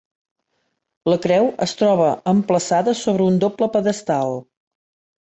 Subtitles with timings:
[1.13, 4.39] La creu es troba emplaçada sobre un doble pedestal.